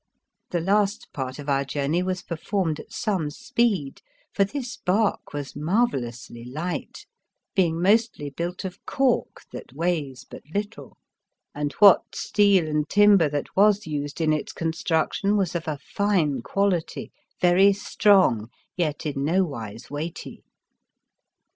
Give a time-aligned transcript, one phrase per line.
[0.49, 4.01] The last part of our journey was performed at some speed,
[4.33, 7.05] for this barque was marvellously light,
[7.53, 10.97] being mostly built of cork that weighs but little;
[11.53, 15.37] and what steel and timber that 105 The Fearsome Island was used in its construction
[15.37, 20.41] was of a fine quality, very strong, yet in nowise weighty.